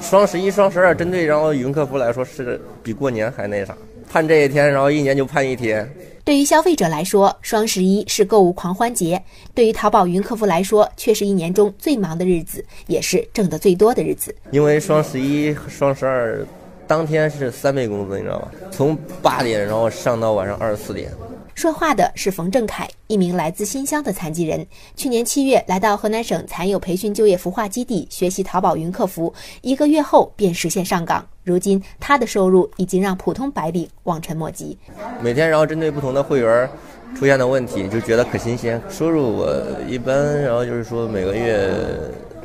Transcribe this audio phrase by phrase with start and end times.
[0.00, 3.74] 双十一、双十二针对然后云客服来说是比过年还那啥，
[4.10, 5.90] 盼这一天，然后一年就盼一天。
[6.22, 9.16] 对于消费者来说，双十一是购物狂欢节；
[9.54, 14.34] 对于淘宝云客服来说，却是一年中最忙的日子，也是挣得最多的日子。
[14.50, 16.46] 因为双十一、双十二
[16.86, 18.50] 当天是三倍工资，你知道吧？
[18.70, 21.10] 从八点然后上到晚上二十四点。
[21.54, 24.66] 说话的是冯正凯，一名来自新乡的残疾人。
[24.96, 29.32] 去年七月来到河南省残友培训就业孵化基地学习淘宝云客服，
[29.62, 31.24] 一个月后便实现上岗。
[31.44, 34.76] 如今他的收入已经让普通白领望尘莫及。
[35.20, 36.68] 每天然后针对不同的会员
[37.16, 38.80] 出现的问题，就觉得可新鲜。
[38.90, 41.72] 收入我一般，然后就是说每个月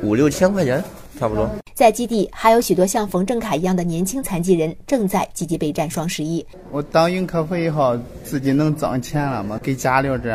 [0.02, 0.82] 五六千块钱。
[1.18, 1.50] 差不多，
[1.80, 6.44] 在基地还有许多像冯正凯一样的年轻残疾人正在积极备战双十一。
[6.70, 9.58] 我当云客服以后，自己能挣钱了嘛？
[9.62, 10.28] 给家里这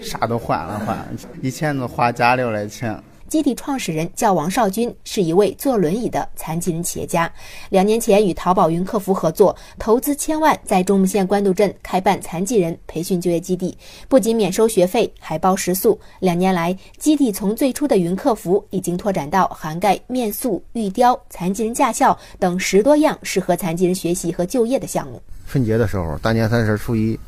[0.00, 0.96] 啥都换了换，
[1.42, 2.96] 以前都花家里的钱。
[3.34, 7.28] 基地创始人叫王少军，是一位坐轮椅的残疾人企业家。
[7.68, 15.98] 两年前与淘宝云客服合作，投资千万，在中牟县官渡镇开办残疾人培训就业基地，不仅免收学费，还包食宿。
[16.20, 25.20] 两年来，基地从最初的云客服，已经拓展到涵盖面塑、玉雕、残疾人驾校等十多样适合残疾人学习和就业的项目。
[25.48, 27.18] 春节的时候，大年三十、初一，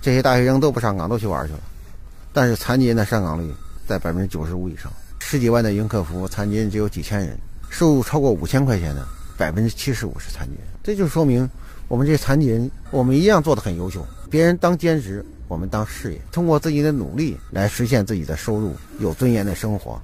[0.00, 1.60] 这些大学生都不上岗，都去玩去了。
[2.32, 3.52] 但是残疾人的上岗率
[3.86, 4.90] 在百分之九十五以上。
[5.26, 7.36] 十几万的云客服，残疾人只有几千人，
[7.70, 9.02] 收入超过五千块钱的
[9.38, 11.48] 百分之七十五是残疾人，这就说明
[11.88, 14.06] 我们这些残疾人，我们一样做得很优秀。
[14.30, 20.00] 别人当兼职，我们当事业，通过自己的努力来实现自己的收入，有尊严的生活。